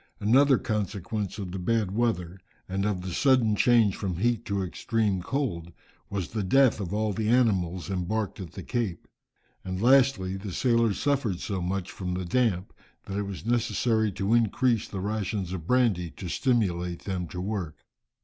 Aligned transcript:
Another 0.19 0.57
consequence 0.57 1.37
of 1.37 1.51
the 1.51 1.59
bad 1.59 1.91
weather, 1.91 2.39
and 2.67 2.87
of 2.87 3.03
the 3.03 3.13
sudden 3.13 3.55
change 3.55 3.95
from 3.95 4.17
heat 4.17 4.45
to 4.45 4.63
extreme 4.63 5.21
cold 5.21 5.71
was 6.09 6.29
the 6.29 6.41
death 6.41 6.79
of 6.79 6.91
all 6.91 7.13
the 7.13 7.29
animals 7.29 7.87
embarked 7.91 8.39
at 8.39 8.53
the 8.53 8.63
Cape. 8.63 9.07
And 9.63 9.79
lastly, 9.79 10.37
the 10.37 10.53
sailors 10.53 10.99
suffered 10.99 11.39
so 11.39 11.61
much 11.61 11.91
from 11.91 12.15
the 12.15 12.25
damp, 12.25 12.73
that 13.05 13.15
it 13.19 13.27
was 13.27 13.45
necessary 13.45 14.11
to 14.13 14.33
increase 14.33 14.87
the 14.87 15.01
rations 15.01 15.53
of 15.53 15.67
brandy 15.67 16.09
to 16.17 16.27
stimulate 16.29 17.03
them 17.03 17.27
to 17.27 17.39
work. 17.39 17.85